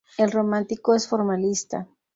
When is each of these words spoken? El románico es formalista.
El 0.17 0.31
románico 0.31 0.95
es 0.95 1.07
formalista. 1.07 1.87